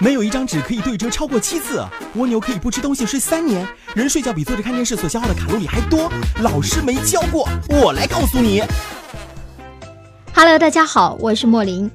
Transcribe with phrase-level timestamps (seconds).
[0.00, 1.82] 没有一张纸可以对折超过七次，
[2.16, 6.10] 蜗牛可以不吃东西睡三年，人睡觉比坐着看电视所消耗的卡路里还多。
[6.42, 8.62] 老师没教过，我来告诉你。
[10.34, 11.90] Hello，大家好，我是莫林。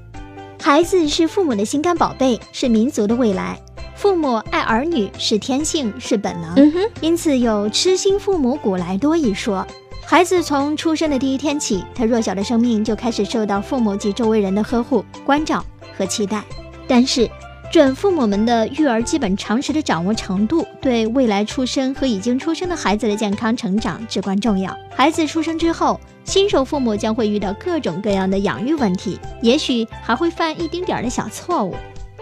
[0.61, 3.59] 孩子是父母的心肝宝贝，是民族的未来。
[3.95, 6.53] 父母爱儿女是天性，是本能。
[6.55, 9.67] 嗯哼，因此有“痴心父母古来多”一说。
[10.05, 15.63] 孩子从出生的第一天起，他弱小的生命就开始受到父母及周围人的呵护、关照
[15.99, 16.41] 和期待。
[16.87, 17.29] 但是，
[17.71, 24.75] 准父母们的育儿基本常识的掌握程度，对未来出生和已经出生的孩子的健康成长至关重要。
[24.95, 31.75] 孩子出生之后，新手父母将会遇到各种各样的养育问题，也许还会犯一丁点儿的小错误。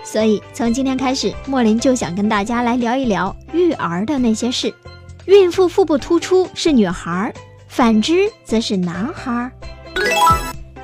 [0.03, 4.73] 所以，从今天开始，莫林就想跟大家来聊一聊育儿的那些事。
[5.28, 7.34] 孕妇腹部突出是女孩儿。
[7.70, 9.52] 反之则是男孩儿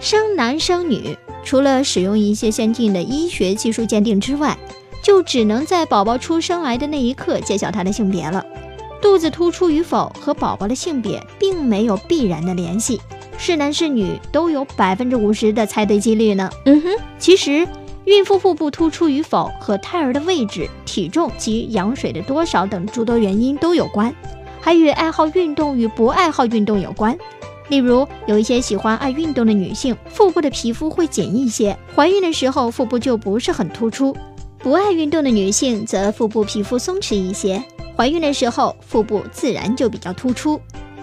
[0.02, 4.58] 生男生女，除了使用一些先进的医学技术鉴定之外，
[5.02, 8.44] 就只能在宝宝出生来的那一刻揭晓他的性别了。
[9.02, 13.02] 肚子突出与否和宝宝的性别并没有必然的联系，
[13.38, 16.50] 是男是女都有百分之五十的猜对几率呢。
[16.66, 17.68] 嗯哼，其实
[18.06, 24.14] 孕妇腹部突出与否和胎儿的位置、体重及羊水的多少等诸多原因都有关。
[24.62, 27.18] 还与爱好运动与不爱好运动有关，
[27.70, 34.14] 例如有一些喜欢爱运动的女性，腹部的皮肤会紧一些，怀孕的时候腹部就不是很突出；
[34.60, 37.64] 不爱运动的女性则腹部皮肤松弛一些，
[37.96, 40.60] 怀孕的时候腹部自然就比较突出。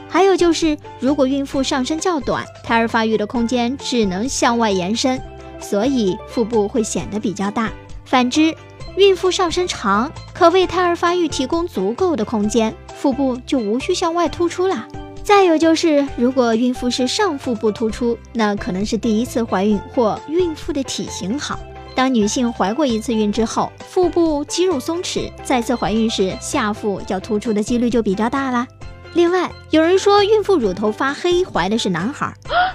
[0.09, 5.23] 还有就是，如果孕妇上身较短，胎儿发育的空间只能向外延伸，
[5.61, 7.71] 所以腹部会显得比较大。
[8.05, 8.55] 反之，
[8.97, 14.87] 孕妇上身长，可为胎儿发育提供足够的空间，腹部就无需向外突出了。
[15.23, 21.59] 再有就是，如果孕妇是上腹部突出，那可能是第一次怀孕或孕妇的体型好。
[21.95, 28.67] 当女性怀过一次孕之后，腹部肌肉松弛，再次怀孕时下腹要突出的几率就比较大啦。
[29.15, 32.33] 另外，有人说孕妇乳头发黑，怀的是男孩，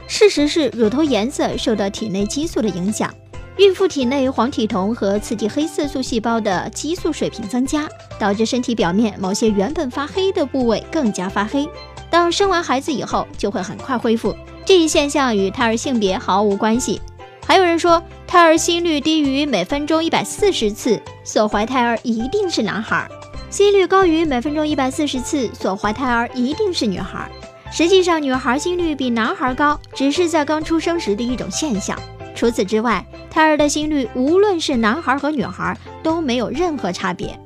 [0.08, 3.14] 事实是乳头颜色受到体内激素的影响。
[3.58, 7.88] 孕妇体内黄体酮和刺激黑色素细胞的激素水平增加，
[8.20, 11.68] 导致身体表面某些原本发黑的部位更加发黑。
[12.16, 14.34] 当生完孩子以后，就会很快恢复。
[14.64, 17.02] 这一现象与胎儿性别毫无关系。
[17.46, 23.06] 还有人说，胎儿心率低于每分钟一百四十次，所怀胎儿一定是男孩；
[23.50, 27.30] 心率高于每分钟一百四十次，所怀胎儿一定是女孩。
[27.70, 32.00] 实际上，女孩心率比男孩高，只是在刚出生时的一种现象。
[32.34, 37.38] 除此之外，胎儿的心率无论是男孩和女孩都没有任何差别。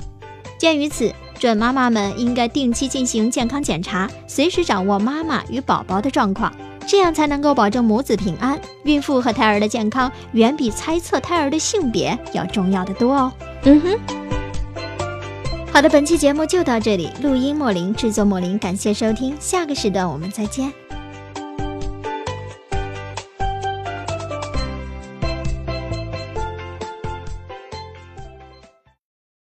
[0.59, 6.53] 鉴于此，准妈妈们应该定期进行健康检查，随时掌握妈妈与宝宝的状况，
[6.85, 8.59] 这样才能够保证母子平安。
[8.83, 13.31] 孕妇和胎儿的健康远比猜测胎儿的性别要重要的多哦。
[13.63, 13.97] 嗯哼。
[15.71, 20.73] 好的，本期节目就到这里，录音莫林，制作莫林，感谢收听，下个时段我们再见。